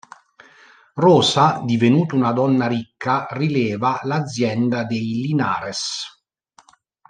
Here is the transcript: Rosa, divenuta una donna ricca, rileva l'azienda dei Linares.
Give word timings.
Rosa, 0.95 1.61
divenuta 1.63 2.15
una 2.15 2.31
donna 2.31 2.65
ricca, 2.65 3.27
rileva 3.33 3.99
l'azienda 4.05 4.83
dei 4.83 5.21
Linares. 5.21 6.03